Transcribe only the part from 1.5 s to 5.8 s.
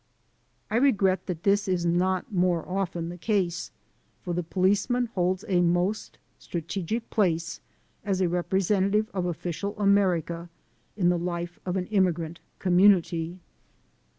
is not more often the case, for the policeman holds a